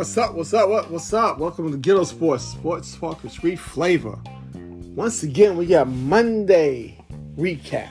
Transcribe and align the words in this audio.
What's 0.00 0.16
up? 0.16 0.34
What's 0.34 0.54
up? 0.54 0.70
What, 0.70 0.90
what's 0.90 1.12
up? 1.12 1.38
Welcome 1.38 1.70
to 1.72 1.76
Ghetto 1.76 2.04
Sports, 2.04 2.42
Sports 2.42 2.96
Talk 2.96 3.22
with 3.22 3.32
Street 3.32 3.58
Flavor. 3.58 4.18
Once 4.54 5.22
again, 5.22 5.58
we 5.58 5.66
got 5.66 5.88
Monday 5.88 6.96
recap. 7.36 7.90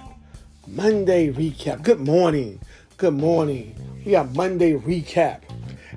Monday 0.65 1.31
recap. 1.31 1.83
Good 1.83 1.99
morning. 1.99 2.59
Good 2.97 3.13
morning. 3.13 3.75
We 4.03 4.13
got 4.13 4.33
Monday 4.33 4.73
recap. 4.73 5.41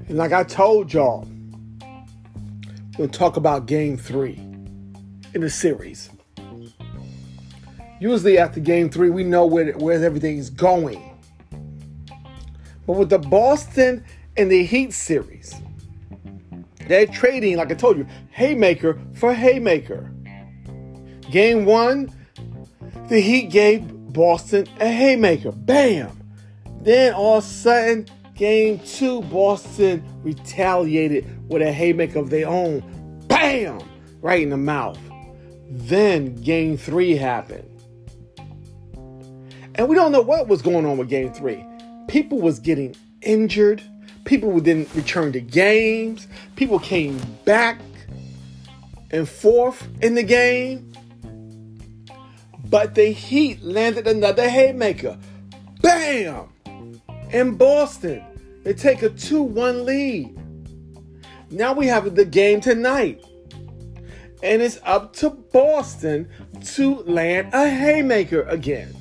And 0.06 0.18
like 0.18 0.32
I 0.32 0.44
told 0.44 0.92
y'all, 0.92 1.26
we'll 2.98 3.08
talk 3.08 3.38
about 3.38 3.64
game 3.64 3.96
three 3.96 4.34
in 5.32 5.40
the 5.40 5.48
series. 5.48 6.10
Usually 8.00 8.36
after 8.36 8.60
game 8.60 8.90
three, 8.90 9.08
we 9.08 9.24
know 9.24 9.46
where, 9.46 9.72
where 9.78 10.04
everything's 10.04 10.50
going. 10.50 11.18
But 12.86 12.98
with 12.98 13.08
the 13.08 13.18
Boston 13.18 14.04
and 14.36 14.50
the 14.50 14.62
Heat 14.66 14.92
series, 14.92 15.54
they're 16.88 17.06
trading, 17.06 17.56
like 17.56 17.70
I 17.70 17.74
told 17.74 17.98
you, 17.98 18.06
Haymaker 18.30 19.00
for 19.14 19.32
Haymaker. 19.32 20.12
Game 21.30 21.64
one, 21.64 22.10
the 23.08 23.20
Heat 23.20 23.50
gave 23.50 23.86
Boston 24.12 24.66
a 24.80 24.88
Haymaker. 24.88 25.52
Bam! 25.52 26.18
Then 26.82 27.14
all 27.14 27.38
of 27.38 27.44
a 27.44 27.46
sudden, 27.46 28.06
game 28.34 28.78
two, 28.80 29.22
Boston 29.22 30.04
retaliated 30.22 31.48
with 31.48 31.62
a 31.62 31.72
Haymaker 31.72 32.18
of 32.18 32.30
their 32.30 32.48
own. 32.48 32.82
Bam! 33.28 33.80
Right 34.20 34.42
in 34.42 34.50
the 34.50 34.56
mouth. 34.56 34.98
Then 35.70 36.34
game 36.36 36.76
three 36.76 37.16
happened. 37.16 37.68
And 39.74 39.88
we 39.88 39.94
don't 39.94 40.12
know 40.12 40.20
what 40.20 40.48
was 40.48 40.60
going 40.60 40.84
on 40.84 40.98
with 40.98 41.08
game 41.08 41.32
three. 41.32 41.64
People 42.08 42.40
was 42.40 42.58
getting 42.58 42.94
injured. 43.22 43.82
People 44.24 44.58
didn't 44.60 44.94
return 44.94 45.32
to 45.32 45.40
games. 45.40 46.28
People 46.56 46.78
came 46.78 47.20
back 47.44 47.80
and 49.10 49.28
forth 49.28 49.86
in 50.00 50.14
the 50.14 50.22
game. 50.22 50.92
But 52.64 52.94
the 52.94 53.06
Heat 53.06 53.62
landed 53.62 54.06
another 54.06 54.48
haymaker. 54.48 55.18
Bam! 55.82 56.48
In 57.30 57.56
Boston. 57.56 58.22
They 58.64 58.72
take 58.72 59.02
a 59.02 59.10
2 59.10 59.42
1 59.42 59.84
lead. 59.84 60.38
Now 61.50 61.74
we 61.74 61.86
have 61.88 62.14
the 62.14 62.24
game 62.24 62.60
tonight. 62.60 63.22
And 64.42 64.62
it's 64.62 64.78
up 64.84 65.12
to 65.16 65.30
Boston 65.30 66.28
to 66.74 66.96
land 67.00 67.52
a 67.52 67.68
haymaker 67.68 68.42
again. 68.42 68.94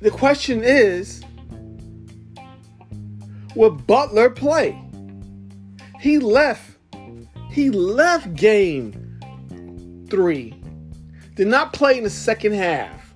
The 0.00 0.10
question 0.10 0.64
is 0.64 1.22
will 3.54 3.70
Butler 3.70 4.30
play? 4.30 4.80
He 6.00 6.18
left. 6.18 6.78
He 7.50 7.70
left 7.70 8.34
game 8.34 9.20
three. 10.08 10.54
Did 11.34 11.48
not 11.48 11.72
play 11.72 11.98
in 11.98 12.04
the 12.04 12.10
second 12.10 12.52
half. 12.52 13.14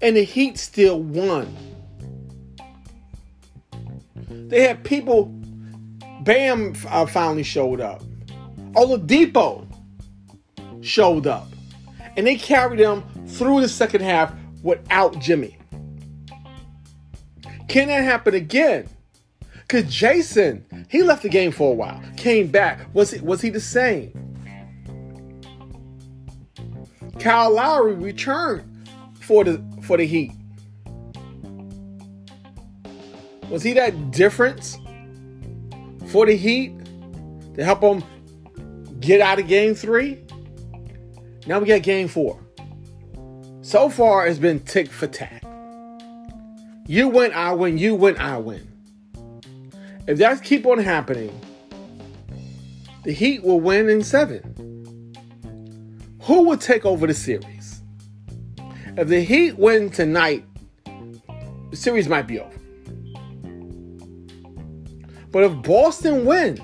And 0.00 0.16
the 0.16 0.22
Heat 0.22 0.58
still 0.58 1.02
won. 1.02 1.54
They 4.48 4.62
had 4.62 4.84
people. 4.84 5.26
Bam 6.22 6.74
uh, 6.88 7.06
finally 7.06 7.42
showed 7.42 7.80
up. 7.80 8.02
Oladipo 8.72 9.66
showed 10.80 11.26
up. 11.26 11.48
And 12.16 12.26
they 12.26 12.36
carried 12.36 12.80
them 12.80 13.04
through 13.26 13.60
the 13.60 13.68
second 13.68 14.00
half 14.02 14.34
without 14.62 15.18
Jimmy. 15.20 15.57
Can 17.68 17.88
that 17.88 18.02
happen 18.02 18.34
again? 18.34 18.88
Cause 19.68 19.84
Jayson, 19.84 20.64
he 20.90 21.02
left 21.02 21.22
the 21.22 21.28
game 21.28 21.52
for 21.52 21.72
a 21.72 21.74
while, 21.74 22.02
came 22.16 22.46
back. 22.46 22.80
Was 22.94 23.10
he 23.10 23.20
was 23.20 23.42
he 23.42 23.50
the 23.50 23.60
same? 23.60 24.12
Kyle 27.18 27.52
Lowry 27.52 27.94
returned 27.94 28.88
for 29.20 29.44
the 29.44 29.62
for 29.82 29.98
the 29.98 30.06
Heat. 30.06 30.32
Was 33.50 33.62
he 33.62 33.74
that 33.74 34.10
difference 34.10 34.78
for 36.06 36.24
the 36.24 36.34
Heat 36.34 36.72
to 37.54 37.62
help 37.62 37.82
them 37.82 38.02
get 39.00 39.20
out 39.20 39.38
of 39.38 39.46
game 39.48 39.74
three? 39.74 40.24
Now 41.46 41.58
we 41.58 41.66
got 41.66 41.82
game 41.82 42.08
four. 42.08 42.40
So 43.60 43.90
far, 43.90 44.26
it's 44.26 44.38
been 44.38 44.60
tick 44.60 44.88
for 44.88 45.06
tack. 45.06 45.37
You 46.88 47.08
win, 47.08 47.34
I 47.34 47.52
win. 47.52 47.76
You 47.76 47.94
win, 47.94 48.16
I 48.16 48.38
win. 48.38 48.66
If 50.06 50.16
that 50.18 50.42
keep 50.42 50.64
on 50.64 50.78
happening, 50.78 51.38
the 53.04 53.12
Heat 53.12 53.42
will 53.44 53.60
win 53.60 53.90
in 53.90 54.02
seven. 54.02 55.12
Who 56.22 56.44
will 56.44 56.56
take 56.56 56.86
over 56.86 57.06
the 57.06 57.12
series? 57.12 57.82
If 58.96 59.08
the 59.08 59.20
Heat 59.20 59.58
win 59.58 59.90
tonight, 59.90 60.46
the 61.70 61.76
series 61.76 62.08
might 62.08 62.26
be 62.26 62.40
over. 62.40 62.58
But 65.30 65.44
if 65.44 65.62
Boston 65.62 66.24
win, 66.24 66.58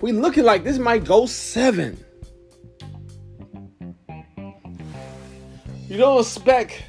we 0.00 0.12
looking 0.12 0.44
like 0.44 0.64
this 0.64 0.78
might 0.78 1.04
go 1.04 1.26
seven. 1.26 2.02
You 5.88 5.98
don't 5.98 6.20
expect, 6.20 6.82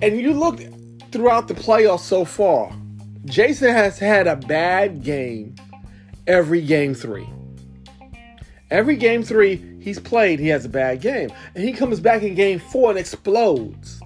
and 0.00 0.18
you 0.18 0.32
look 0.32 0.62
throughout 1.12 1.48
the 1.48 1.54
playoffs 1.54 2.00
so 2.00 2.24
far, 2.24 2.72
Jayson 3.24 3.72
has 3.72 3.98
had 3.98 4.26
a 4.26 4.36
bad 4.36 5.02
game 5.02 5.54
every 6.26 6.62
game 6.62 6.94
three. 6.94 7.28
Every 8.70 8.96
game 8.96 9.22
three 9.22 9.76
he's 9.80 10.00
played, 10.00 10.40
he 10.40 10.48
has 10.48 10.64
a 10.64 10.68
bad 10.68 11.00
game. 11.00 11.30
And 11.54 11.64
he 11.64 11.72
comes 11.72 12.00
back 12.00 12.22
in 12.22 12.34
game 12.34 12.58
four 12.58 12.90
and 12.90 12.98
explodes. 12.98 14.00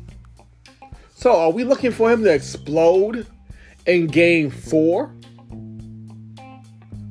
So 1.14 1.34
are 1.34 1.50
we 1.50 1.64
looking 1.64 1.90
for 1.90 2.10
him 2.10 2.22
to 2.24 2.32
explode 2.32 3.26
in 3.86 4.06
game 4.06 4.50
four? 4.50 5.06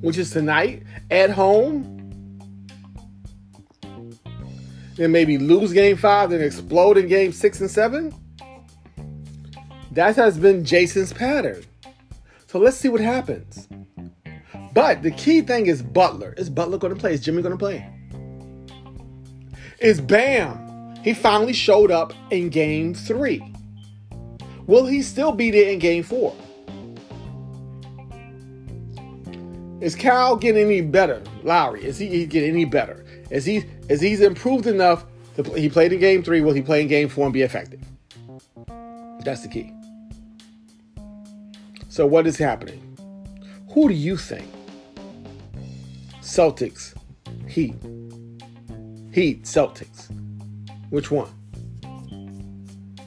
Which 0.02 0.18
is 0.18 0.32
tonight 0.32 0.84
at 1.12 1.30
home? 1.32 1.96
Then 4.96 5.12
maybe 5.12 5.38
lose 5.38 5.74
game 5.74 5.98
five, 5.98 6.30
then 6.30 6.42
explode 6.42 6.98
in 6.98 7.08
game 7.08 7.32
six 7.32 7.62
and 7.62 7.72
seven? 7.72 8.14
That 9.92 10.16
has 10.16 10.38
been 10.38 10.64
Jayson's 10.64 11.14
pattern. 11.14 11.64
So 12.48 12.60
let's 12.60 12.78
see 12.78 12.90
what 12.90 13.02
happens. 13.02 13.68
But 14.74 15.02
the 15.02 15.12
key 15.12 15.42
thing 15.42 15.68
is 15.68 15.82
Butler. 15.82 16.34
Is 16.38 16.50
Butler 16.50 16.78
going 16.78 16.94
to 16.94 17.00
play? 17.00 17.14
Is 17.14 17.22
Jimmy 17.22 17.42
going 17.42 17.58
to 17.58 17.58
play? 17.58 17.88
Is 19.80 20.00
Bam? 20.00 20.96
He 21.04 21.14
finally 21.14 21.54
showed 21.54 21.92
up 21.92 22.14
in 22.30 22.50
game 22.50 22.94
three. 22.94 23.42
Will 24.68 24.86
he 24.86 25.02
still 25.02 25.32
be 25.32 25.50
there 25.50 25.72
in 25.72 25.80
game 25.80 26.04
four? 26.04 26.36
Is 29.82 29.96
Cal 29.96 30.36
getting 30.36 30.66
any 30.66 30.82
better? 30.82 31.24
Lowry, 31.44 31.86
is 31.86 31.98
he, 31.98 32.08
he 32.08 32.26
getting 32.26 32.52
any 32.52 32.66
better? 32.66 33.06
Is 33.30 33.46
he 33.46 33.66
is 33.88 34.02
he's 34.02 34.20
improved 34.20 34.68
enough 34.68 35.06
to 35.38 35.44
play, 35.44 35.62
he 35.62 35.70
played 35.70 35.94
in 35.94 36.00
game 36.00 36.22
three? 36.22 36.42
Will 36.42 36.54
he 36.54 36.62
play 36.62 36.82
in 36.82 36.88
game 36.88 37.08
four 37.08 37.26
and 37.26 37.34
be 37.34 37.42
effective? 37.42 37.80
That's 39.24 39.42
the 39.42 39.48
key. 39.48 39.74
So 42.00 42.06
what 42.06 42.26
is 42.28 42.38
happening? 42.38 42.82
Who 43.74 43.90
do 43.90 43.94
you 43.94 44.16
think? 44.16 44.50
Celtics, 46.22 46.94
Heat, 47.46 47.76
Heat, 49.12 49.44
Celtics. 49.44 50.08
Which 50.92 51.12
one? 51.12 51.28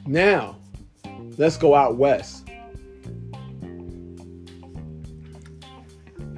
Now, 0.07 0.59
let's 1.39 1.57
go 1.57 1.75
out 1.75 1.97
west. 1.97 2.47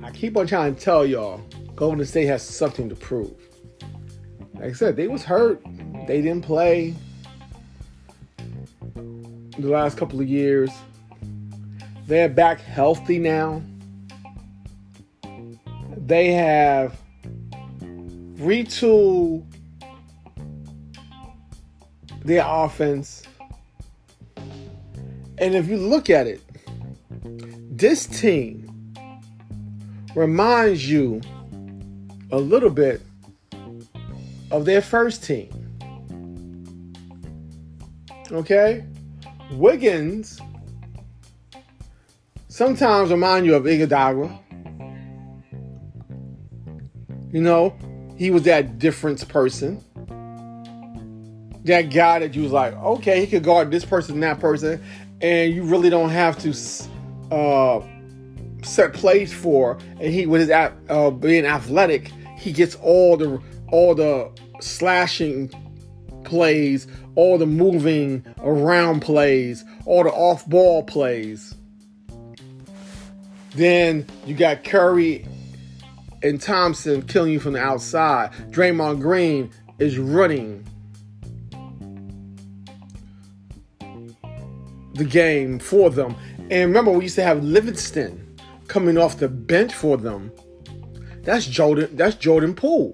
I 0.04 0.12
keep 0.12 0.36
on 0.36 0.46
trying 0.46 0.76
to 0.76 0.80
tell 0.80 1.04
y'all, 1.04 1.40
Golden 1.74 2.06
State 2.06 2.26
has 2.26 2.44
something 2.44 2.88
to 2.88 2.94
prove. 2.94 3.34
Like 4.54 4.66
I 4.66 4.72
said, 4.74 4.94
they 4.94 5.08
was 5.08 5.24
hurt. 5.24 5.60
They 6.06 6.22
didn't 6.22 6.42
play 6.42 6.94
the 8.94 9.68
last 9.68 9.98
couple 9.98 10.20
of 10.20 10.28
years. 10.28 10.70
They're 12.06 12.28
back 12.28 12.60
healthy 12.60 13.18
now. 13.18 13.62
They 15.96 16.32
have 16.32 16.94
retooled 18.34 19.44
their 22.24 22.44
offense. 22.46 23.22
And 25.38 25.54
if 25.54 25.66
you 25.66 25.78
look 25.78 26.10
at 26.10 26.26
it, 26.26 26.42
this 27.70 28.06
team 28.06 28.94
reminds 30.14 30.88
you 30.88 31.22
a 32.30 32.38
little 32.38 32.70
bit 32.70 33.00
of 34.50 34.64
their 34.66 34.82
first 34.82 35.24
team. 35.24 35.50
Okay? 38.30 38.84
Wiggins 39.52 40.40
sometimes 42.54 43.10
remind 43.10 43.44
you 43.44 43.56
of 43.56 43.64
Iguodala. 43.64 44.38
You 47.32 47.40
know, 47.40 47.76
he 48.16 48.30
was 48.30 48.44
that 48.44 48.78
difference 48.78 49.24
person. 49.24 49.82
That 51.64 51.90
guy 51.90 52.20
that 52.20 52.36
you 52.36 52.42
was 52.42 52.52
like, 52.52 52.74
okay, 52.74 53.18
he 53.18 53.26
could 53.26 53.42
guard 53.42 53.72
this 53.72 53.84
person 53.84 54.20
that 54.20 54.38
person, 54.38 54.80
and 55.20 55.52
you 55.52 55.64
really 55.64 55.90
don't 55.90 56.10
have 56.10 56.38
to 56.42 57.34
uh, 57.34 57.84
set 58.62 58.92
plays 58.92 59.32
for. 59.32 59.78
And 59.98 60.14
he, 60.14 60.26
with 60.26 60.42
his 60.42 60.50
uh, 60.50 61.10
being 61.10 61.46
athletic, 61.46 62.12
he 62.38 62.52
gets 62.52 62.76
all 62.76 63.16
the 63.16 63.42
all 63.72 63.96
the 63.96 64.30
slashing 64.60 65.50
plays, 66.22 66.86
all 67.16 67.36
the 67.36 67.46
moving 67.46 68.24
around 68.38 69.00
plays, 69.00 69.64
all 69.86 70.04
the 70.04 70.12
off 70.12 70.48
ball 70.48 70.84
plays. 70.84 71.56
Then 73.54 74.06
you 74.26 74.34
got 74.34 74.64
Curry 74.64 75.26
and 76.22 76.40
Thompson 76.40 77.02
killing 77.02 77.32
you 77.32 77.40
from 77.40 77.52
the 77.52 77.60
outside. 77.60 78.32
Draymond 78.50 79.00
Green 79.00 79.50
is 79.78 79.98
running 79.98 80.66
the 84.94 85.04
game 85.04 85.58
for 85.58 85.90
them. 85.90 86.16
And 86.50 86.68
remember, 86.68 86.90
we 86.92 87.04
used 87.04 87.16
to 87.16 87.22
have 87.22 87.42
Livingston 87.44 88.38
coming 88.68 88.96
off 88.98 89.18
the 89.18 89.28
bench 89.28 89.74
for 89.74 89.96
them. 89.96 90.32
That's 91.22 91.46
Jordan. 91.46 91.96
That's 91.96 92.16
Jordan 92.16 92.54
Poole 92.54 92.92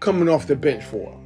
coming 0.00 0.28
off 0.28 0.46
the 0.46 0.56
bench 0.56 0.84
for 0.84 1.10
them. 1.10 1.20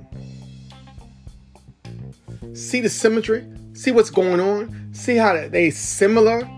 See 2.54 2.80
the 2.80 2.90
symmetry. 2.90 3.46
See 3.72 3.90
what's 3.90 4.10
going 4.10 4.40
on. 4.40 4.92
See 4.92 5.16
how 5.16 5.48
they 5.48 5.70
similar 5.70 6.48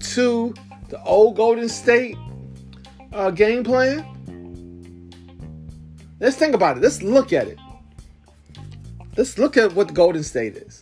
to 0.00 0.54
the 0.88 1.02
old 1.04 1.36
Golden 1.36 1.68
State 1.68 2.16
uh, 3.12 3.30
game 3.30 3.64
plan? 3.64 4.04
Let's 6.20 6.36
think 6.36 6.54
about 6.54 6.78
it. 6.78 6.82
Let's 6.82 7.02
look 7.02 7.32
at 7.32 7.46
it. 7.48 7.58
Let's 9.16 9.38
look 9.38 9.56
at 9.56 9.72
what 9.74 9.88
the 9.88 9.94
Golden 9.94 10.22
State 10.22 10.56
is. 10.56 10.80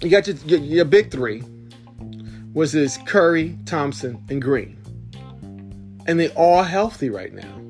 You 0.00 0.08
got 0.08 0.26
your, 0.26 0.36
your, 0.46 0.58
your 0.60 0.84
big 0.84 1.10
three, 1.10 1.40
which 2.52 2.74
is 2.74 2.98
Curry, 3.04 3.58
Thompson, 3.66 4.24
and 4.30 4.40
Green. 4.40 4.76
And 6.06 6.18
they 6.18 6.30
all 6.30 6.62
healthy 6.62 7.10
right 7.10 7.32
now. 7.32 7.60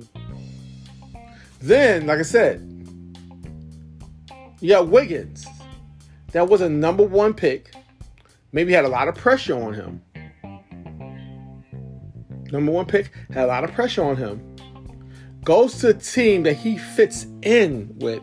Then, 1.61 2.07
like 2.07 2.21
I 2.21 2.23
said, 2.23 2.67
you 4.61 4.69
got 4.69 4.89
Wiggins. 4.89 5.47
That 6.33 6.49
was 6.49 6.61
a 6.61 6.69
number 6.69 7.03
one 7.03 7.35
pick. 7.35 7.73
Maybe 8.53 8.73
had 8.73 8.85
a 8.85 8.89
lot 8.89 9.09
of 9.09 9.15
pressure 9.15 9.61
on 9.61 9.75
him 9.75 10.03
number 12.53 12.73
one 12.73 12.87
pick, 12.87 13.11
had 13.33 13.45
a 13.45 13.47
lot 13.47 13.65
of 13.65 13.73
pressure 13.73 14.03
on 14.03 14.17
him. 14.17 14.57
Goes 15.45 15.79
to 15.79 15.89
a 15.89 15.95
team 15.95 16.43
that 16.43 16.55
he 16.55 16.77
fits 16.77 17.27
in 17.43 17.93
with. 17.99 18.23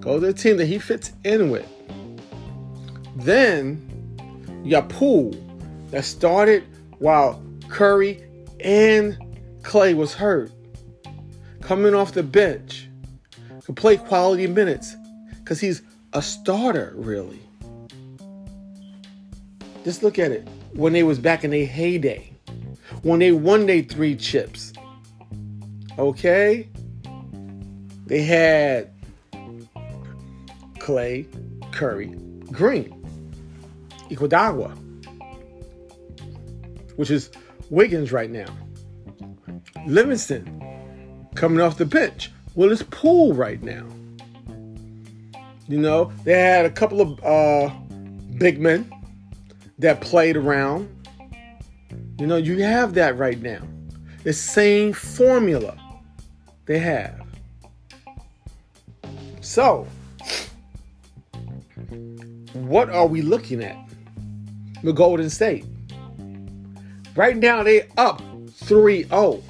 Goes 0.00 0.22
to 0.22 0.28
a 0.28 0.32
team 0.32 0.56
that 0.56 0.66
he 0.66 0.78
fits 0.78 1.12
in 1.24 1.50
with. 1.50 1.68
Then 3.16 3.88
you 4.64 4.70
got 4.70 4.88
Poole 4.88 5.34
that 5.90 6.04
started 6.04 6.64
while 6.98 7.42
Curry 7.68 8.22
and 8.60 9.18
Clay 9.62 9.94
was 9.94 10.14
hurt. 10.14 10.50
Coming 11.60 11.94
off 11.94 12.12
the 12.12 12.22
bench. 12.22 12.88
Could 13.64 13.76
play 13.76 13.96
quality 13.96 14.46
minutes. 14.46 14.96
Because 15.38 15.60
he's 15.60 15.82
a 16.12 16.22
starter, 16.22 16.92
really. 16.96 17.40
Just 19.84 20.02
look 20.02 20.18
at 20.18 20.30
it 20.30 20.48
when 20.74 20.92
they 20.92 21.02
was 21.02 21.18
back 21.18 21.44
in 21.44 21.50
their 21.50 21.66
heyday, 21.66 22.32
when 23.02 23.18
they 23.18 23.32
won 23.32 23.66
their 23.66 23.82
three 23.82 24.16
chips. 24.16 24.72
Okay? 25.98 26.68
They 28.06 28.22
had 28.22 28.90
Clay, 30.78 31.26
Curry, 31.70 32.08
Green, 32.50 32.90
Iguodala, 34.10 34.76
which 36.96 37.10
is 37.10 37.30
Wiggins 37.70 38.12
right 38.12 38.30
now. 38.30 38.46
Livingston 39.86 41.26
coming 41.34 41.60
off 41.60 41.78
the 41.78 41.86
bench. 41.86 42.30
Willis 42.54 42.82
Poole 42.90 43.32
right 43.32 43.62
now. 43.62 43.86
You 45.68 45.78
know, 45.78 46.12
they 46.24 46.38
had 46.38 46.66
a 46.66 46.70
couple 46.70 47.00
of 47.00 47.24
uh, 47.24 47.72
big 48.36 48.60
men 48.60 48.90
that 49.82 50.00
played 50.00 50.36
around. 50.36 50.88
You 52.18 52.26
know, 52.26 52.36
you 52.36 52.62
have 52.62 52.94
that 52.94 53.18
right 53.18 53.40
now. 53.40 53.62
The 54.24 54.32
same 54.32 54.92
formula 54.92 55.76
they 56.66 56.78
have. 56.78 57.20
So, 59.40 59.86
what 62.52 62.90
are 62.90 63.06
we 63.06 63.22
looking 63.22 63.62
at? 63.62 63.76
The 64.82 64.92
Golden 64.92 65.28
State. 65.28 65.64
Right 67.14 67.36
now, 67.36 67.62
they 67.62 67.88
up 67.96 68.22
3 68.52 69.04
0. 69.04 69.42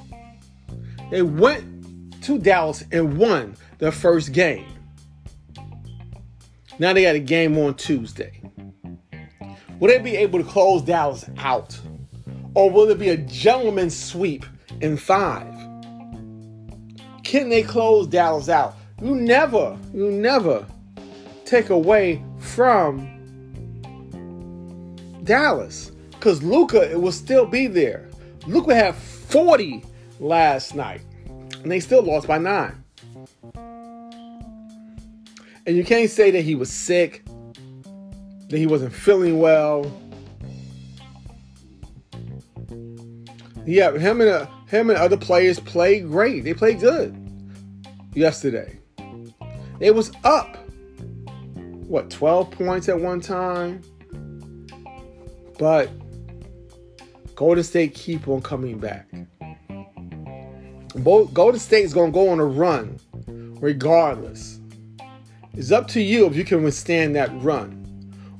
They 1.11 1.21
went 1.21 2.23
to 2.23 2.39
Dallas 2.39 2.83
and 2.91 3.17
won 3.17 3.55
the 3.77 3.91
first 3.91 4.33
game. 4.33 4.65
Now 6.79 6.93
they 6.93 7.03
got 7.03 7.15
a 7.15 7.19
game 7.19 7.57
on 7.57 7.75
Tuesday. 7.75 8.42
Will 9.79 9.89
they 9.89 9.99
be 9.99 10.15
able 10.15 10.39
to 10.39 10.45
close 10.45 10.81
Dallas 10.81 11.25
out? 11.37 11.79
Or 12.55 12.69
will 12.69 12.89
it 12.89 12.99
be 12.99 13.09
a 13.09 13.17
gentleman's 13.17 13.97
sweep 13.97 14.45
in 14.81 14.97
five? 14.97 15.53
Can 17.23 17.49
they 17.49 17.63
close 17.63 18.07
Dallas 18.07 18.49
out? 18.49 18.75
You 19.01 19.15
never, 19.15 19.77
you 19.93 20.11
never 20.11 20.65
take 21.45 21.69
away 21.69 22.23
from 22.39 23.09
Dallas. 25.23 25.91
Because 26.11 26.43
Luka, 26.43 26.89
it 26.89 27.01
will 27.01 27.11
still 27.11 27.45
be 27.45 27.67
there. 27.67 28.09
Luka 28.45 28.75
had 28.75 28.95
40 28.95 29.83
last 30.19 30.75
night. 30.75 31.01
And 31.61 31.71
they 31.71 31.79
still 31.79 32.03
lost 32.03 32.27
by 32.27 32.37
nine. 32.37 32.83
And 35.65 35.77
you 35.77 35.83
can't 35.83 36.09
say 36.09 36.29
that 36.31 36.41
he 36.41 36.55
was 36.55 36.71
sick 36.71 37.22
he 38.57 38.67
wasn't 38.67 38.93
feeling 38.93 39.39
well. 39.39 39.91
Yeah, 43.65 43.97
him 43.97 44.21
and 44.21 44.29
uh, 44.29 44.47
him 44.67 44.89
and 44.89 44.99
other 44.99 45.17
players 45.17 45.59
played 45.59 46.07
great. 46.07 46.43
They 46.43 46.53
played 46.53 46.79
good 46.79 47.15
yesterday. 48.13 48.79
It 49.79 49.95
was 49.95 50.11
up 50.23 50.57
what 51.87 52.09
12 52.09 52.51
points 52.51 52.89
at 52.89 52.99
one 52.99 53.21
time. 53.21 53.81
But 55.57 55.89
Golden 57.35 57.63
State 57.63 57.93
keep 57.93 58.27
on 58.27 58.41
coming 58.41 58.79
back. 58.79 59.07
Golden 61.03 61.59
State 61.59 61.85
is 61.85 61.93
going 61.93 62.11
to 62.11 62.13
go 62.13 62.29
on 62.29 62.39
a 62.39 62.45
run 62.45 62.99
regardless. 63.59 64.59
It's 65.53 65.71
up 65.71 65.87
to 65.89 66.01
you 66.01 66.25
if 66.25 66.35
you 66.35 66.43
can 66.43 66.63
withstand 66.63 67.15
that 67.15 67.29
run 67.41 67.82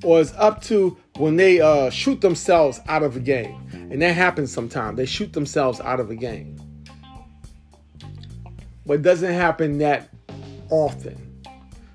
or 0.04 0.20
it's 0.20 0.34
up 0.34 0.62
to 0.64 0.98
when 1.18 1.36
they 1.36 1.62
uh, 1.62 1.90
shoot 1.90 2.22
themselves 2.22 2.80
out 2.88 3.04
of 3.04 3.16
a 3.16 3.20
game. 3.20 3.56
And 3.72 4.02
that 4.02 4.16
happens 4.16 4.52
sometimes. 4.52 4.98
They 4.98 5.06
shoot 5.06 5.34
themselves 5.34 5.80
out 5.80 6.00
of 6.00 6.10
a 6.10 6.16
game. 6.16 6.58
But 8.86 8.94
it 8.96 9.02
doesn't 9.02 9.34
happen 9.34 9.78
that 9.80 10.10
often. 10.70 11.42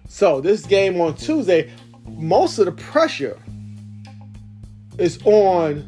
So 0.08 0.40
this 0.40 0.64
game 0.64 1.00
on 1.00 1.14
Tuesday, 1.16 1.70
most 2.06 2.58
of 2.58 2.66
the 2.66 2.72
pressure 2.72 3.38
is 4.98 5.18
on, 5.24 5.84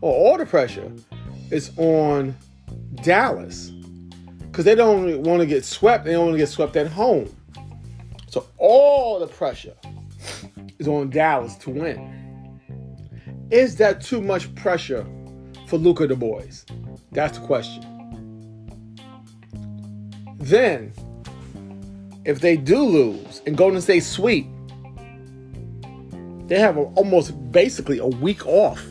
or 0.00 0.12
all 0.12 0.38
the 0.38 0.46
pressure 0.46 0.90
is 1.50 1.70
on 1.76 2.34
Dallas. 3.02 3.70
Because 4.50 4.64
they 4.64 4.74
don't 4.74 5.22
want 5.22 5.40
to 5.40 5.46
get 5.46 5.64
swept. 5.64 6.04
They 6.04 6.12
don't 6.12 6.26
want 6.26 6.34
to 6.34 6.38
get 6.38 6.48
swept 6.48 6.74
at 6.76 6.86
home. 6.86 7.34
So 8.28 8.46
all 8.56 9.20
the 9.20 9.26
pressure 9.26 9.74
is 10.78 10.88
on 10.88 11.10
Dallas 11.10 11.56
to 11.56 11.70
win. 11.70 12.18
Is 13.50 13.76
that 13.76 14.00
too 14.00 14.20
much 14.20 14.54
pressure 14.54 15.06
for 15.66 15.78
Luka 15.78 16.06
the 16.06 16.16
boys? 16.16 16.66
That's 17.12 17.38
the 17.38 17.46
question. 17.46 17.84
Then, 20.38 20.92
if 22.24 22.40
they 22.40 22.56
do 22.56 22.82
lose 22.82 23.42
and 23.46 23.56
Golden 23.56 23.80
State 23.80 24.04
sweep, 24.04 24.46
they 26.46 26.58
have 26.58 26.76
a, 26.76 26.82
almost 26.82 27.52
basically 27.52 27.98
a 27.98 28.06
week 28.06 28.46
off 28.46 28.82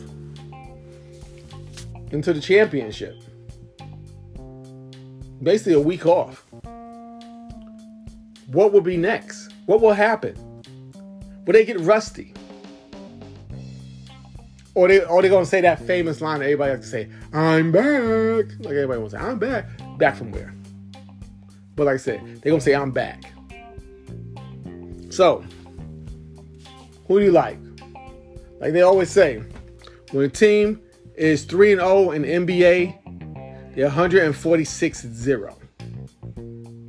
into 2.12 2.32
the 2.32 2.40
championship. 2.40 3.16
Basically, 5.42 5.74
a 5.74 5.80
week 5.80 6.06
off. 6.06 6.44
What 8.48 8.72
will 8.72 8.80
be 8.80 8.96
next? 8.96 9.52
What 9.66 9.80
will 9.80 9.92
happen? 9.92 10.36
Will 11.48 11.54
they 11.54 11.64
get 11.64 11.80
rusty? 11.80 12.34
or 14.74 14.86
they 14.86 15.02
or 15.02 15.22
they 15.22 15.30
gonna 15.30 15.46
say 15.46 15.62
that 15.62 15.80
famous 15.80 16.20
line 16.20 16.40
that 16.40 16.44
everybody 16.44 16.72
has 16.72 16.80
to 16.80 16.86
say, 16.86 17.08
I'm 17.32 17.72
back. 17.72 18.44
Like 18.58 18.74
everybody 18.74 19.00
wants 19.00 19.14
to 19.14 19.18
say, 19.18 19.24
I'm 19.24 19.38
back. 19.38 19.66
Back 19.96 20.14
from 20.16 20.30
where? 20.30 20.54
But 21.74 21.86
like 21.86 21.94
I 21.94 21.96
said, 21.96 22.20
they're 22.42 22.52
gonna 22.52 22.60
say 22.60 22.74
I'm 22.74 22.90
back. 22.90 23.32
So, 25.08 25.42
who 27.06 27.18
do 27.18 27.24
you 27.24 27.32
like? 27.32 27.58
Like 28.60 28.74
they 28.74 28.82
always 28.82 29.10
say, 29.10 29.42
when 30.12 30.26
a 30.26 30.28
team 30.28 30.82
is 31.16 31.44
3 31.44 31.72
and 31.72 31.80
0 31.80 32.10
in 32.10 32.24
NBA, 32.24 33.74
they're 33.74 33.86
146 33.86 35.00
0. 35.00 35.58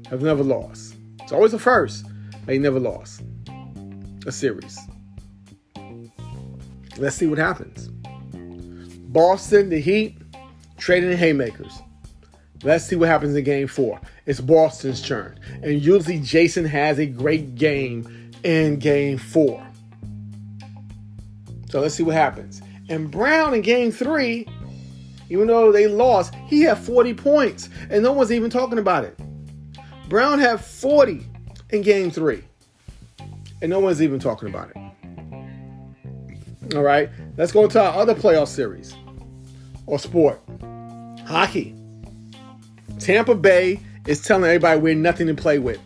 Have 0.10 0.22
never 0.22 0.44
lost. 0.44 0.98
It's 1.22 1.32
always 1.32 1.54
a 1.54 1.60
first. 1.60 2.06
They 2.46 2.60
never 2.60 2.82
lost 2.82 3.22
a 4.26 4.32
series. 4.32 4.78
Let's 6.98 7.16
see 7.16 7.28
what 7.28 7.38
happens. 7.38 7.88
Boston, 9.10 9.70
the 9.70 9.80
Heat, 9.80 10.18
trading 10.78 11.16
haymakers. 11.18 11.82
Let's 12.64 12.86
see 12.86 12.96
what 12.96 13.08
happens 13.08 13.36
in 13.36 13.44
game 13.44 13.68
four. 13.68 14.02
It's 14.26 14.42
Boston's 14.42 15.02
turn. 15.02 15.40
And 15.64 15.82
usually 15.82 16.20
Jayson 16.20 16.66
has 16.66 17.00
a 17.00 17.06
great 17.06 17.56
game 17.56 18.32
in 18.44 18.80
game 18.80 19.18
four. 19.18 19.66
So 21.70 21.80
let's 21.80 21.96
see 21.96 22.04
what 22.04 22.16
happens. 22.16 22.62
And 22.90 23.10
Brown 23.10 23.54
in 23.54 23.62
game 23.62 23.92
three, 23.92 24.48
even 25.30 25.48
though 25.48 25.72
they 25.72 25.88
lost, 25.88 26.36
he 26.48 26.62
had 26.62 26.78
40 26.78 27.14
points. 27.14 27.70
And 27.90 28.04
no 28.04 28.12
one's 28.12 28.32
even 28.32 28.50
talking 28.50 28.80
about 28.80 29.06
it. 29.06 29.18
Brown 30.10 30.40
had 30.40 30.64
40 30.64 31.26
in 31.70 31.82
game 31.82 32.12
three. 32.12 32.44
And 33.62 33.70
no 33.70 33.80
one's 33.80 34.02
even 34.02 34.20
talking 34.20 34.50
about 34.50 34.72
it. 34.72 34.76
All 36.76 36.84
right, 36.84 37.10
let's 37.38 37.52
go 37.52 37.68
to 37.68 37.82
our 37.82 37.94
other 38.00 38.14
playoff 38.14 38.48
series 38.48 38.96
or 39.88 39.98
sport 39.98 40.40
hockey. 41.26 41.76
Tampa 43.00 43.36
Bay 43.36 43.80
is 44.08 44.22
telling 44.22 44.46
everybody 44.46 44.80
we're 44.80 44.96
nothing 44.96 45.28
to 45.28 45.34
play 45.34 45.60
with. 45.60 45.80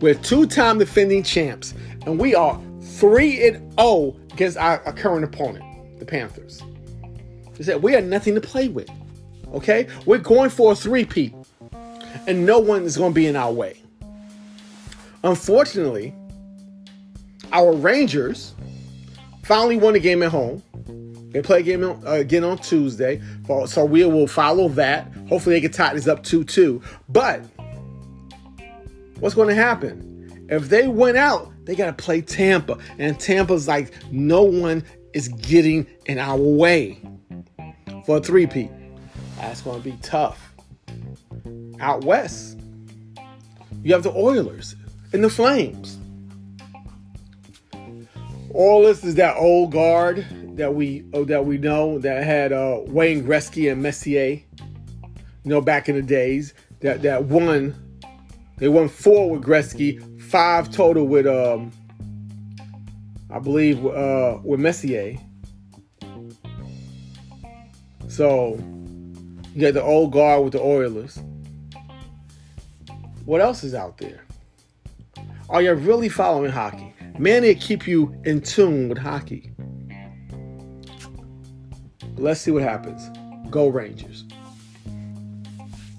We're 0.00 0.14
two 0.14 0.46
time 0.46 0.78
defending 0.78 1.22
champs, 1.22 1.74
and 2.06 2.18
we 2.18 2.34
are 2.34 2.60
3 2.82 3.48
and 3.48 3.72
0 3.80 4.16
against 4.32 4.56
our, 4.56 4.82
our 4.84 4.92
current 4.92 5.24
opponent, 5.24 5.64
the 5.98 6.04
Panthers. 6.04 6.62
They 7.54 7.64
said 7.64 7.82
we 7.82 7.94
are 7.94 8.00
nothing 8.00 8.34
to 8.34 8.40
play 8.40 8.68
with. 8.68 8.90
Okay? 9.52 9.86
We're 10.06 10.18
going 10.18 10.50
for 10.50 10.72
a 10.72 10.74
three-peat, 10.74 11.34
and 12.26 12.46
no 12.46 12.58
one 12.58 12.84
is 12.84 12.96
going 12.96 13.12
to 13.12 13.14
be 13.14 13.26
in 13.26 13.36
our 13.36 13.52
way. 13.52 13.80
Unfortunately, 15.24 16.14
our 17.52 17.72
Rangers 17.72 18.54
finally 19.44 19.76
won 19.76 19.94
a 19.94 19.98
game 19.98 20.22
at 20.22 20.30
home. 20.30 20.62
They 21.32 21.40
play 21.40 21.60
a 21.60 21.62
game 21.62 21.82
uh, 21.82 21.96
again 22.04 22.44
on 22.44 22.58
Tuesday, 22.58 23.20
so 23.66 23.84
we 23.84 24.04
will 24.04 24.26
follow 24.26 24.68
that. 24.70 25.10
Hopefully, 25.28 25.56
they 25.56 25.60
can 25.62 25.72
tie 25.72 25.94
this 25.94 26.06
up 26.06 26.22
2 26.22 26.44
2. 26.44 26.82
But 27.08 27.42
what's 29.18 29.34
going 29.34 29.48
to 29.48 29.54
happen? 29.54 30.46
If 30.50 30.68
they 30.68 30.88
win 30.88 31.16
out, 31.16 31.50
they 31.64 31.74
got 31.74 31.86
to 31.86 32.04
play 32.04 32.20
Tampa. 32.20 32.76
And 32.98 33.18
Tampa's 33.18 33.66
like, 33.66 33.92
no 34.10 34.42
one 34.42 34.84
is 35.14 35.28
getting 35.28 35.86
in 36.06 36.18
our 36.18 36.36
way 36.36 37.00
for 38.04 38.18
a 38.18 38.20
three-peat. 38.20 38.70
That's 39.38 39.62
going 39.62 39.82
to 39.82 39.90
be 39.90 39.96
tough. 40.02 40.52
Out 41.80 42.04
west, 42.04 42.58
you 43.82 43.92
have 43.94 44.02
the 44.02 44.12
Oilers 44.12 44.76
and 45.12 45.24
the 45.24 45.30
Flames. 45.30 45.98
Oilers 48.54 49.02
is 49.04 49.14
that 49.14 49.36
old 49.36 49.72
guard 49.72 50.26
that 50.56 50.74
we 50.74 51.04
oh, 51.14 51.24
that 51.24 51.46
we 51.46 51.58
know 51.58 51.98
that 51.98 52.24
had 52.24 52.52
uh, 52.52 52.80
Wayne 52.86 53.24
Gretzky 53.24 53.70
and 53.70 53.82
Messier. 53.82 54.40
You 55.44 55.50
know, 55.50 55.60
back 55.60 55.88
in 55.88 55.96
the 55.96 56.02
days 56.02 56.54
that 56.80 57.02
that 57.02 57.24
won. 57.24 57.74
They 58.58 58.68
won 58.68 58.88
four 58.88 59.30
with 59.30 59.42
Gretzky, 59.42 60.22
five 60.22 60.70
total 60.70 61.06
with 61.06 61.26
um, 61.26 61.72
I 63.30 63.38
believe 63.38 63.84
uh, 63.84 64.38
with 64.44 64.60
Messier. 64.60 65.18
So 68.08 68.58
you 69.54 69.60
got 69.62 69.74
the 69.74 69.82
old 69.82 70.12
guard 70.12 70.44
with 70.44 70.52
the 70.52 70.60
Oilers. 70.60 71.18
What 73.24 73.40
else 73.40 73.64
is 73.64 73.74
out 73.74 73.98
there? 73.98 74.24
Are 75.48 75.62
you 75.62 75.72
really 75.74 76.08
following 76.08 76.50
hockey? 76.50 76.91
Man, 77.18 77.44
it 77.44 77.60
keep 77.60 77.86
you 77.86 78.14
in 78.24 78.40
tune 78.40 78.88
with 78.88 78.98
hockey. 78.98 79.52
Let's 82.16 82.40
see 82.40 82.50
what 82.50 82.62
happens. 82.62 83.10
Go 83.50 83.68
Rangers. 83.68 84.24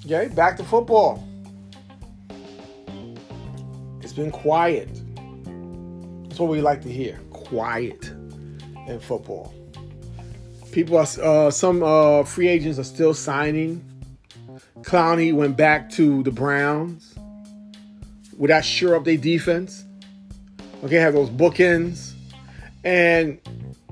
Okay, 0.05 0.27
back 0.33 0.57
to 0.57 0.63
football. 0.63 1.23
It's 4.01 4.13
been 4.13 4.31
quiet. 4.31 4.89
That's 6.27 6.39
what 6.39 6.49
we 6.49 6.61
like 6.61 6.81
to 6.81 6.91
hear. 6.91 7.19
Quiet 7.29 8.09
in 8.87 8.99
football. 8.99 9.53
People 10.71 10.97
are 10.97 11.07
uh, 11.21 11.51
some 11.51 11.83
uh, 11.83 12.23
free 12.23 12.47
agents 12.47 12.79
are 12.79 12.83
still 12.83 13.13
signing. 13.13 13.83
Clowney 14.81 15.33
went 15.33 15.55
back 15.55 15.89
to 15.91 16.23
the 16.23 16.31
Browns. 16.31 17.15
Would 18.37 18.49
that 18.49 18.65
sure 18.65 18.95
up 18.95 19.05
their 19.05 19.17
defense? 19.17 19.85
Okay, 20.83 20.97
have 20.97 21.13
those 21.13 21.29
bookends. 21.29 22.13
And 22.83 23.39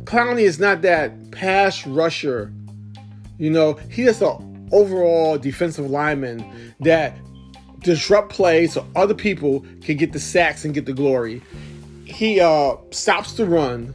Clowney 0.04 0.42
is 0.42 0.60
not 0.60 0.82
that 0.82 1.32
pass 1.32 1.88
rusher. 1.88 2.52
You 3.38 3.50
know, 3.50 3.74
he 3.90 4.04
is 4.04 4.22
an 4.22 4.70
overall 4.72 5.38
defensive 5.38 5.90
lineman 5.90 6.76
that 6.82 7.18
disrupt 7.80 8.32
plays 8.32 8.74
so 8.74 8.86
other 8.96 9.14
people 9.14 9.66
can 9.82 9.98
get 9.98 10.12
the 10.12 10.20
sacks 10.20 10.66
and 10.66 10.74
get 10.74 10.86
the 10.86 10.94
glory. 10.94 11.42
He 12.06 12.40
uh, 12.40 12.76
stops 12.92 13.34
the 13.34 13.46
run 13.46 13.94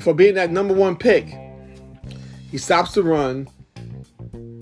for 0.00 0.14
being 0.14 0.34
that 0.34 0.50
number 0.50 0.74
one 0.74 0.96
pick. 0.96 1.28
He 2.50 2.58
stops 2.58 2.94
the 2.94 3.02
run. 3.02 3.48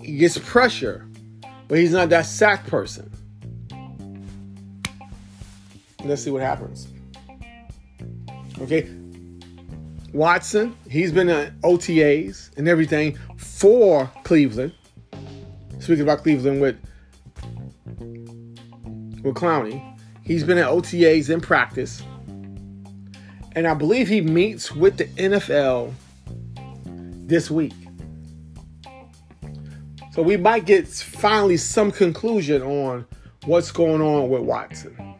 He 0.02 0.16
gets 0.18 0.38
pressure, 0.38 1.08
but 1.68 1.78
he's 1.78 1.92
not 1.92 2.08
that 2.08 2.26
sack 2.26 2.66
person. 2.66 3.10
Let's 6.04 6.22
see 6.22 6.30
what 6.30 6.42
happens. 6.42 6.88
Okay. 8.60 8.88
Watson, 10.12 10.76
he's 10.88 11.10
been 11.10 11.28
at 11.28 11.58
OTAs 11.62 12.56
and 12.56 12.68
everything 12.68 13.18
for 13.36 14.10
Cleveland. 14.22 14.72
Speaking 15.80 16.02
about 16.02 16.22
Cleveland 16.22 16.60
with 16.60 16.76
with 19.22 19.34
Clowney, 19.34 19.82
he's 20.22 20.44
been 20.44 20.58
at 20.58 20.68
OTAs 20.68 21.30
in 21.30 21.40
practice. 21.40 22.02
And 23.56 23.66
I 23.66 23.74
believe 23.74 24.08
he 24.08 24.20
meets 24.20 24.72
with 24.72 24.98
the 24.98 25.06
NFL 25.06 25.92
this 27.26 27.50
week. 27.50 27.72
So 30.12 30.22
we 30.22 30.36
might 30.36 30.64
get 30.66 30.86
finally 30.86 31.56
some 31.56 31.90
conclusion 31.90 32.62
on 32.62 33.06
what's 33.46 33.72
going 33.72 34.00
on 34.00 34.28
with 34.28 34.42
Watson 34.42 35.13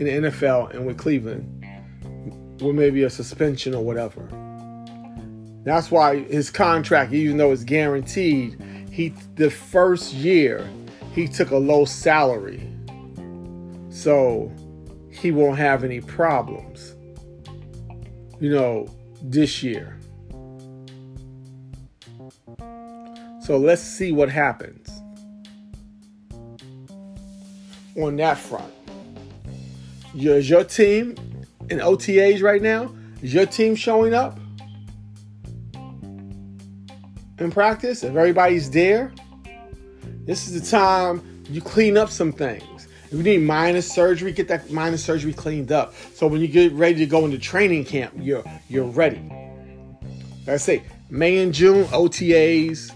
in 0.00 0.06
the 0.06 0.28
NFL 0.30 0.74
and 0.74 0.86
with 0.86 0.96
Cleveland, 0.96 1.66
with 2.60 2.74
maybe 2.74 3.02
a 3.02 3.10
suspension 3.10 3.74
or 3.74 3.84
whatever. 3.84 4.26
That's 5.62 5.90
why 5.90 6.20
his 6.24 6.50
contract, 6.50 7.12
even 7.12 7.36
though 7.36 7.52
it's 7.52 7.64
guaranteed, 7.64 8.56
he 8.90 9.10
the 9.36 9.50
first 9.50 10.14
year 10.14 10.66
he 11.14 11.28
took 11.28 11.50
a 11.50 11.56
low 11.56 11.84
salary. 11.84 12.66
So 13.90 14.50
he 15.10 15.32
won't 15.32 15.58
have 15.58 15.84
any 15.84 16.00
problems. 16.00 16.94
You 18.40 18.50
know, 18.50 18.88
this 19.22 19.62
year. 19.62 19.98
So 23.42 23.58
let's 23.58 23.82
see 23.82 24.12
what 24.12 24.30
happens 24.30 24.88
on 27.96 28.16
that 28.16 28.38
front. 28.38 28.72
Is 30.14 30.50
your 30.50 30.64
team 30.64 31.14
in 31.68 31.78
OTAs 31.78 32.42
right 32.42 32.60
now? 32.60 32.92
Is 33.22 33.32
your 33.32 33.46
team 33.46 33.74
showing 33.74 34.14
up 34.14 34.38
in 37.38 37.50
practice? 37.50 38.02
If 38.02 38.16
everybody's 38.16 38.70
there, 38.70 39.12
this 40.24 40.48
is 40.48 40.60
the 40.60 40.76
time 40.76 41.44
you 41.48 41.60
clean 41.60 41.96
up 41.96 42.10
some 42.10 42.32
things. 42.32 42.88
If 43.06 43.14
you 43.14 43.22
need 43.22 43.38
minor 43.38 43.82
surgery, 43.82 44.32
get 44.32 44.48
that 44.48 44.70
minor 44.70 44.96
surgery 44.96 45.32
cleaned 45.32 45.72
up. 45.72 45.94
So 46.14 46.26
when 46.26 46.40
you 46.40 46.48
get 46.48 46.72
ready 46.72 46.96
to 46.96 47.06
go 47.06 47.24
into 47.24 47.38
training 47.38 47.84
camp, 47.84 48.12
you're 48.16 48.44
you're 48.68 48.84
ready. 48.84 49.20
Like 50.46 50.54
I 50.54 50.56
say, 50.56 50.82
May 51.08 51.38
and 51.38 51.52
June, 51.52 51.84
OTAs, 51.86 52.92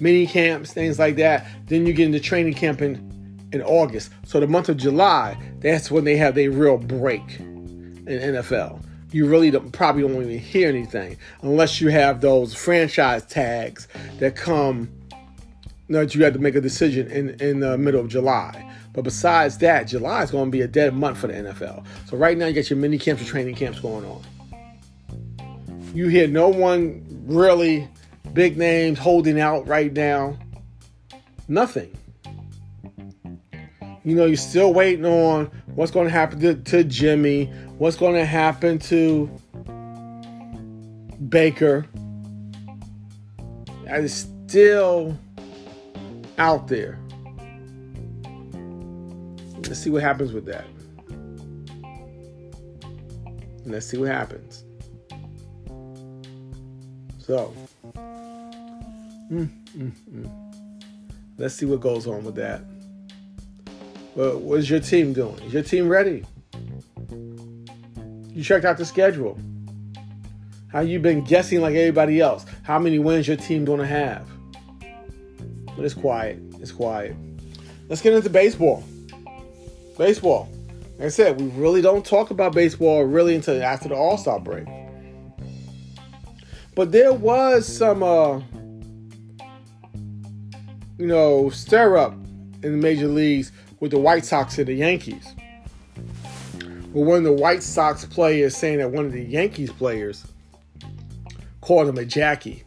mini 0.00 0.26
camps, 0.26 0.72
things 0.72 0.98
like 0.98 1.16
that. 1.16 1.46
Then 1.66 1.86
you 1.86 1.92
get 1.92 2.06
into 2.06 2.20
training 2.20 2.54
camp 2.54 2.82
in 2.82 3.11
in 3.52 3.62
August. 3.62 4.10
So 4.24 4.40
the 4.40 4.46
month 4.46 4.68
of 4.68 4.76
July, 4.76 5.36
that's 5.60 5.90
when 5.90 6.04
they 6.04 6.16
have 6.16 6.34
their 6.34 6.50
real 6.50 6.78
break 6.78 7.38
in 7.38 8.06
NFL. 8.06 8.82
you 9.12 9.26
really 9.26 9.50
don't, 9.50 9.70
probably 9.72 10.02
don't 10.02 10.22
even 10.22 10.38
hear 10.38 10.68
anything 10.68 11.16
unless 11.42 11.80
you 11.80 11.88
have 11.88 12.20
those 12.20 12.54
franchise 12.54 13.24
tags 13.26 13.86
that 14.18 14.34
come 14.34 14.90
that 15.88 16.14
you 16.14 16.24
have 16.24 16.32
to 16.32 16.38
make 16.38 16.54
a 16.54 16.60
decision 16.60 17.10
in, 17.10 17.30
in 17.40 17.60
the 17.60 17.76
middle 17.76 18.00
of 18.00 18.08
July. 18.08 18.66
But 18.94 19.02
besides 19.04 19.58
that, 19.58 19.84
July 19.84 20.22
is 20.22 20.30
going 20.30 20.46
to 20.46 20.50
be 20.50 20.62
a 20.62 20.68
dead 20.68 20.94
month 20.94 21.18
for 21.18 21.26
the 21.26 21.34
NFL. 21.34 21.84
So 22.08 22.16
right 22.16 22.36
now 22.36 22.46
you 22.46 22.54
got 22.54 22.70
your 22.70 22.78
mini 22.78 22.98
camps 22.98 23.22
and 23.22 23.28
training 23.28 23.54
camps 23.54 23.80
going 23.80 24.04
on. 24.04 24.22
You 25.94 26.08
hear 26.08 26.26
no 26.26 26.48
one 26.48 27.04
really 27.26 27.88
big 28.32 28.56
names 28.56 28.98
holding 28.98 29.38
out 29.38 29.66
right 29.66 29.92
now. 29.92 30.38
Nothing. 31.48 31.94
You 34.04 34.16
know, 34.16 34.26
you're 34.26 34.36
still 34.36 34.72
waiting 34.74 35.06
on 35.06 35.50
what's 35.74 35.92
going 35.92 36.06
to 36.06 36.12
happen 36.12 36.64
to, 36.64 36.84
Jimmy, 36.84 37.46
what's 37.78 37.96
going 37.96 38.14
to 38.14 38.24
happen 38.24 38.78
to 38.80 39.30
Baker. 41.28 41.86
That 43.84 44.00
is 44.02 44.26
still 44.48 45.16
out 46.38 46.66
there. 46.66 46.98
Let's 49.68 49.78
see 49.78 49.90
what 49.90 50.02
happens 50.02 50.32
with 50.32 50.46
that. 50.46 50.64
Let's 53.64 53.86
see 53.86 53.98
what 53.98 54.08
happens. 54.08 54.64
So, 57.18 57.54
mm, 57.94 59.48
mm, 59.76 59.92
mm. 60.10 60.52
let's 61.38 61.54
see 61.54 61.66
what 61.66 61.80
goes 61.80 62.08
on 62.08 62.24
with 62.24 62.34
that. 62.34 62.64
But 64.14 64.40
what's 64.40 64.68
your 64.68 64.80
team 64.80 65.12
doing? 65.12 65.38
Is 65.40 65.52
your 65.52 65.62
team 65.62 65.88
ready? 65.88 66.24
You 67.10 68.42
checked 68.42 68.64
out 68.64 68.76
the 68.78 68.84
schedule. 68.84 69.38
How 70.68 70.80
you 70.80 70.98
been 70.98 71.22
guessing 71.24 71.60
like 71.60 71.74
everybody 71.74 72.20
else? 72.20 72.46
How 72.62 72.78
many 72.78 72.98
wins 72.98 73.28
your 73.28 73.36
team 73.36 73.64
gonna 73.64 73.86
have? 73.86 74.26
But 75.76 75.84
it's 75.84 75.94
quiet. 75.94 76.38
It's 76.60 76.72
quiet. 76.72 77.14
Let's 77.88 78.00
get 78.00 78.14
into 78.14 78.30
baseball. 78.30 78.84
Baseball. 79.98 80.48
Like 80.98 81.06
I 81.06 81.08
said, 81.08 81.40
we 81.40 81.48
really 81.48 81.82
don't 81.82 82.04
talk 82.04 82.30
about 82.30 82.52
baseball 82.52 83.04
really 83.04 83.34
until 83.34 83.62
after 83.62 83.88
the 83.88 83.94
All 83.94 84.16
Star 84.16 84.40
break. 84.40 84.66
But 86.74 86.92
there 86.92 87.12
was 87.12 87.66
some, 87.66 88.02
uh, 88.02 88.40
you 90.98 91.06
know, 91.06 91.50
stir 91.50 91.98
up 91.98 92.12
in 92.62 92.72
the 92.72 92.78
major 92.78 93.08
leagues 93.08 93.52
with 93.82 93.90
the 93.90 93.98
White 93.98 94.24
Sox 94.24 94.58
and 94.58 94.68
the 94.68 94.74
Yankees. 94.74 95.34
Well, 96.92 97.04
one 97.04 97.18
of 97.18 97.24
the 97.24 97.32
White 97.32 97.64
Sox 97.64 98.04
players 98.04 98.56
saying 98.56 98.78
that 98.78 98.92
one 98.92 99.06
of 99.06 99.12
the 99.12 99.24
Yankees 99.24 99.72
players 99.72 100.24
called 101.60 101.88
him 101.88 101.98
a 101.98 102.04
Jackie. 102.04 102.62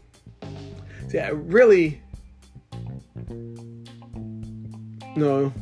See, 1.08 1.22
really, 1.32 2.02
no, 5.16 5.54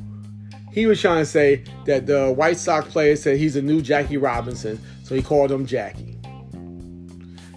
he 0.72 0.88
was 0.88 1.00
trying 1.00 1.22
to 1.22 1.26
say 1.28 1.64
that 1.86 2.08
the 2.08 2.34
White 2.34 2.58
Sox 2.58 2.92
player 2.92 3.16
said 3.16 3.38
he's 3.38 3.56
a 3.56 3.62
new 3.62 3.80
Jackie 3.80 4.18
Robinson, 4.18 4.82
so 5.04 5.14
he 5.14 5.22
called 5.22 5.52
him 5.52 5.68
Jackie. 5.68 6.18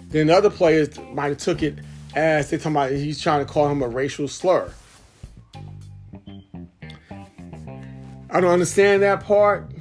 Then 0.09 0.29
other 0.29 0.51
players 0.51 0.99
might 1.13 1.29
have 1.29 1.39
took 1.39 1.63
it 1.63 1.79
as 2.15 2.51
they 2.51 2.57
talking 2.57 2.73
about 2.73 2.91
he's 2.91 3.19
trying 3.19 3.43
to 3.43 3.51
call 3.51 3.67
him 3.69 3.81
a 3.81 3.87
racial 3.87 4.27
slur. 4.27 4.71
I 8.37 8.39
don't 8.39 8.51
understand 8.51 9.01
that 9.01 9.23
part. 9.23 9.71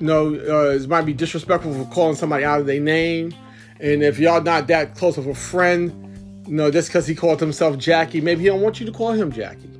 Know, 0.00 0.34
uh, 0.34 0.74
it 0.74 0.86
might 0.86 1.06
be 1.06 1.14
disrespectful 1.14 1.72
for 1.72 1.90
calling 1.90 2.14
somebody 2.14 2.44
out 2.44 2.60
of 2.60 2.66
their 2.66 2.78
name. 2.78 3.34
And 3.80 4.02
if 4.02 4.18
y'all 4.18 4.42
not 4.42 4.66
that 4.66 4.96
close 4.96 5.16
of 5.16 5.26
a 5.26 5.34
friend, 5.34 6.44
you 6.46 6.54
know, 6.54 6.70
just 6.70 6.88
because 6.88 7.06
he 7.06 7.14
called 7.14 7.40
himself 7.40 7.78
Jackie, 7.78 8.20
maybe 8.20 8.42
he 8.42 8.48
don't 8.48 8.60
want 8.60 8.80
you 8.80 8.86
to 8.86 8.92
call 8.92 9.12
him 9.12 9.32
Jackie. 9.32 9.70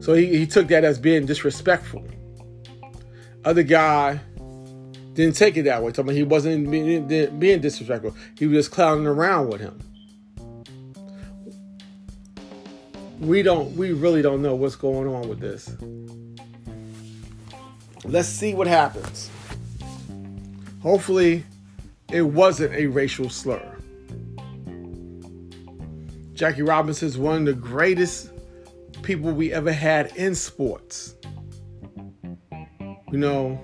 So 0.00 0.14
he, 0.14 0.36
he 0.36 0.44
took 0.44 0.66
that 0.68 0.82
as 0.82 0.98
being 0.98 1.24
disrespectful. 1.24 2.04
Other 3.44 3.62
guy 3.62 4.18
didn't 5.12 5.36
take 5.36 5.56
it 5.56 5.62
that 5.62 5.84
way. 5.84 5.92
Talking 5.92 6.16
he 6.16 6.24
wasn't 6.24 6.68
being, 6.68 7.06
being 7.38 7.60
disrespectful. 7.60 8.16
He 8.36 8.48
was 8.48 8.64
just 8.66 8.72
clowning 8.72 9.06
around 9.06 9.50
with 9.50 9.60
him. 9.60 9.78
We 13.20 13.42
don't. 13.42 13.76
We 13.76 13.92
really 13.92 14.22
don't 14.22 14.42
know 14.42 14.54
what's 14.54 14.76
going 14.76 15.08
on 15.08 15.28
with 15.28 15.40
this. 15.40 15.74
Let's 18.04 18.28
see 18.28 18.54
what 18.54 18.66
happens. 18.66 19.28
Hopefully, 20.82 21.44
it 22.12 22.22
wasn't 22.22 22.74
a 22.74 22.86
racial 22.86 23.28
slur. 23.28 23.76
Jackie 26.34 26.62
Robinson 26.62 27.08
is 27.08 27.18
one 27.18 27.38
of 27.38 27.44
the 27.46 27.52
greatest 27.52 28.30
people 29.02 29.32
we 29.32 29.52
ever 29.52 29.72
had 29.72 30.14
in 30.16 30.36
sports. 30.36 31.16
You 33.10 33.18
know, 33.18 33.60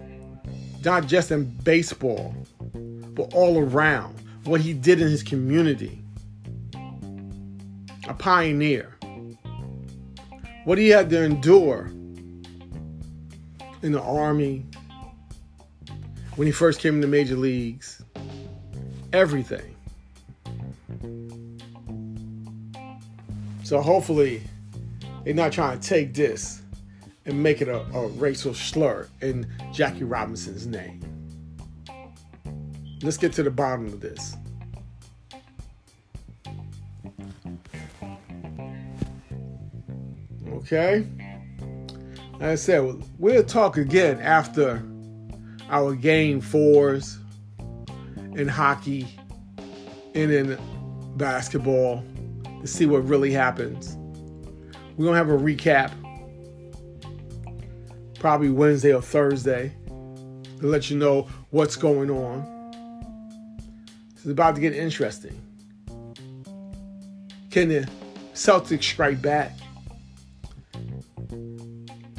not 0.84 1.06
just 1.06 1.30
in 1.30 1.44
baseball, 1.62 2.34
but 2.74 3.32
all 3.32 3.58
around. 3.58 4.18
What 4.44 4.60
he 4.60 4.74
did 4.74 5.00
in 5.00 5.08
his 5.08 5.22
community. 5.22 6.02
A 8.08 8.14
pioneer. 8.14 8.93
What 10.64 10.79
he 10.79 10.88
had 10.88 11.11
to 11.11 11.22
endure 11.22 11.90
in 13.83 13.92
the 13.92 14.00
army, 14.00 14.64
when 16.37 16.46
he 16.46 16.53
first 16.53 16.81
came 16.81 16.94
in 16.94 17.00
the 17.03 17.07
major 17.07 17.37
leagues, 17.37 18.03
everything. 19.12 19.77
So 23.62 23.81
hopefully, 23.83 24.42
they're 25.24 25.35
not 25.35 25.53
trying 25.53 25.79
to 25.79 25.87
take 25.87 26.14
this 26.14 26.62
and 27.27 27.42
make 27.42 27.61
it 27.61 27.68
a, 27.68 27.81
a 27.81 28.09
racial 28.09 28.55
slur 28.55 29.09
in 29.20 29.46
Jackie 29.72 30.05
Robinson's 30.05 30.66
name. 30.66 31.00
Let's 33.03 33.18
get 33.18 33.35
to 33.35 33.42
the 33.42 33.50
bottom 33.50 33.87
of 33.87 34.00
this. 34.00 34.35
Okay? 40.64 41.07
Like 42.33 42.42
I 42.42 42.55
said, 42.55 43.03
we'll 43.18 43.44
talk 43.44 43.77
again 43.77 44.18
after 44.20 44.83
our 45.68 45.94
game 45.94 46.40
fours 46.40 47.18
in 48.35 48.48
hockey 48.48 49.07
and 50.14 50.31
in 50.33 50.59
basketball 51.16 52.03
to 52.62 52.66
see 52.66 52.87
what 52.87 53.05
really 53.05 53.31
happens. 53.31 53.96
We're 54.96 55.05
going 55.05 55.12
to 55.12 55.18
have 55.18 55.29
a 55.29 55.37
recap 55.37 55.92
probably 58.18 58.48
Wednesday 58.48 58.94
or 58.94 59.03
Thursday 59.03 59.70
to 59.87 60.66
let 60.66 60.88
you 60.88 60.96
know 60.96 61.29
what's 61.50 61.77
going 61.77 62.11
on. 62.11 62.50
It's 64.14 64.24
about 64.24 64.55
to 64.55 64.62
get 64.62 64.74
interesting. 64.74 65.38
Can 67.50 67.68
the 67.68 67.87
Celtics 68.33 68.85
strike 68.85 69.20
back? 69.20 69.53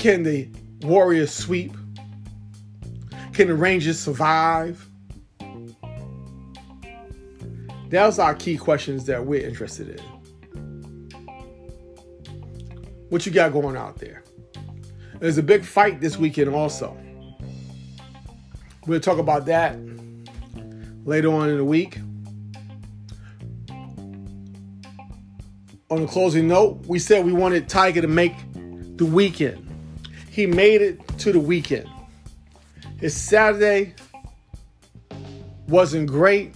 Can 0.05 0.21
the 0.21 0.47
Warriors 0.83 1.33
sweep? 1.33 1.75
Can 3.33 3.47
the 3.47 3.55
Rangers 3.55 3.99
survive? 3.99 4.87
Those 7.89 8.19
are 8.19 8.35
key 8.35 8.55
questions 8.55 9.05
that 9.05 9.25
we're 9.25 9.43
interested 9.43 9.99
in. 9.99 11.09
What 13.09 13.25
you 13.25 13.31
got 13.31 13.51
going 13.51 13.75
out 13.75 13.97
there? 13.97 14.23
There's 15.19 15.39
a 15.39 15.43
big 15.43 15.65
fight 15.65 16.01
this 16.01 16.17
weekend 16.17 16.53
also. 16.53 16.95
We'll 18.85 18.99
talk 18.99 19.17
about 19.17 19.47
that 19.47 19.75
later 21.03 21.29
on 21.29 21.49
in 21.49 21.57
the 21.57 21.65
week. 21.65 21.97
On 25.89 26.03
a 26.03 26.07
closing 26.07 26.47
note, 26.47 26.85
we 26.85 26.99
said 26.99 27.25
we 27.25 27.33
wanted 27.33 27.67
Tiger 27.67 28.01
to 28.01 28.07
make 28.07 28.35
the 28.97 29.05
weekend. 29.07 29.64
He 30.35 30.45
made 30.45 30.81
it 30.81 31.07
to 31.19 31.31
the 31.31 31.39
weekend. 31.39 31.89
His 32.99 33.15
Saturday 33.15 33.93
wasn't 35.69 36.09
great. 36.09 36.53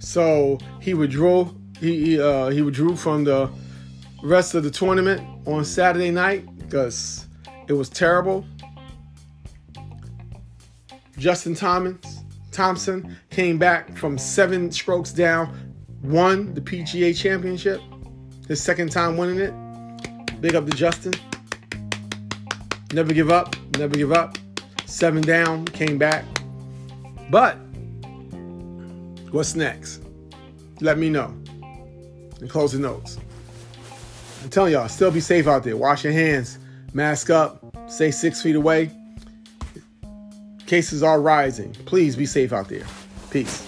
So 0.00 0.58
he 0.80 0.94
withdrew. 0.94 1.56
He 1.78 2.20
uh, 2.20 2.48
he 2.48 2.60
withdrew 2.62 2.96
from 2.96 3.22
the 3.22 3.48
rest 4.24 4.56
of 4.56 4.64
the 4.64 4.70
tournament 4.72 5.22
on 5.46 5.64
Saturday 5.64 6.10
night 6.10 6.58
because 6.58 7.28
it 7.68 7.74
was 7.74 7.88
terrible. 7.88 8.44
Justin 11.16 11.54
Thomas 11.54 12.24
Thompson 12.50 13.16
came 13.30 13.58
back 13.58 13.96
from 13.96 14.18
seven 14.18 14.72
strokes 14.72 15.12
down, 15.12 15.56
won 16.02 16.52
the 16.54 16.60
PGA 16.60 17.16
championship. 17.16 17.80
His 18.48 18.62
second 18.62 18.90
time 18.90 19.16
winning 19.16 19.38
it. 19.38 20.40
Big 20.40 20.54
up 20.54 20.66
to 20.66 20.72
Justin. 20.72 21.12
Never 22.92 23.12
give 23.12 23.30
up. 23.30 23.54
Never 23.76 23.94
give 23.94 24.12
up. 24.12 24.38
Seven 24.86 25.22
down, 25.22 25.66
came 25.66 25.98
back. 25.98 26.24
But 27.30 27.56
what's 29.30 29.54
next? 29.54 30.02
Let 30.80 30.98
me 30.98 31.10
know. 31.10 31.26
And 32.40 32.48
close 32.48 32.72
the 32.72 32.78
notes. 32.78 33.18
I'm 34.42 34.48
telling 34.48 34.72
y'all, 34.72 34.88
still 34.88 35.10
be 35.10 35.20
safe 35.20 35.46
out 35.46 35.62
there. 35.64 35.76
Wash 35.76 36.04
your 36.04 36.12
hands, 36.12 36.58
mask 36.94 37.28
up, 37.28 37.62
stay 37.88 38.10
six 38.10 38.40
feet 38.40 38.56
away. 38.56 38.90
Cases 40.66 41.02
are 41.02 41.20
rising. 41.20 41.72
Please 41.84 42.16
be 42.16 42.24
safe 42.24 42.52
out 42.52 42.68
there. 42.68 42.84
Peace. 43.30 43.67